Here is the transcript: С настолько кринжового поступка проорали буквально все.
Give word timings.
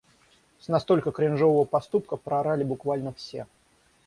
С 0.59 0.67
настолько 0.67 1.11
кринжового 1.11 1.63
поступка 1.63 2.15
проорали 2.15 2.63
буквально 2.63 3.13
все. 3.13 3.45